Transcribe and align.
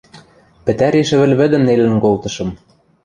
Пӹтӓри 0.65 1.01
шӹвӹльвӹдӹм 1.09 1.65
нелӹн 1.67 1.95
колтышым. 2.03 2.49